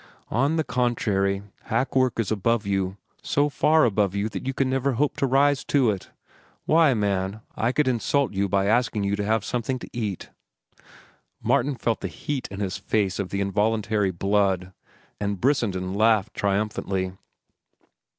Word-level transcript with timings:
"On 0.31 0.55
the 0.55 0.63
contrary, 0.63 1.43
hack 1.65 1.95
work 1.95 2.19
is 2.19 2.31
above 2.31 2.65
you, 2.65 2.97
so 3.21 3.49
far 3.49 3.85
above 3.85 4.15
you 4.15 4.29
that 4.29 4.47
you 4.47 4.51
can 4.51 4.67
never 4.67 4.93
hope 4.93 5.15
to 5.17 5.27
rise 5.27 5.63
to 5.65 5.91
it. 5.91 6.09
Why, 6.65 6.95
man, 6.95 7.41
I 7.55 7.71
could 7.71 7.87
insult 7.87 8.33
you 8.33 8.49
by 8.49 8.65
asking 8.65 9.03
you 9.03 9.15
to 9.15 9.23
have 9.23 9.45
something 9.45 9.77
to 9.77 9.87
eat." 9.93 10.31
Martin 11.43 11.75
felt 11.75 11.99
the 12.01 12.07
heat 12.07 12.47
in 12.49 12.61
his 12.61 12.77
face 12.77 13.19
of 13.19 13.29
the 13.29 13.41
involuntary 13.41 14.09
blood, 14.09 14.73
and 15.19 15.39
Brissenden 15.39 15.93
laughed 15.93 16.33
triumphantly. 16.33 17.13